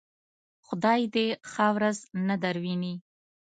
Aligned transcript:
خدای 0.65 1.01
دې 1.15 1.27
ښه 1.51 1.67
ورځ 1.75 1.97
نه 2.27 2.35
درويني. 2.43 2.93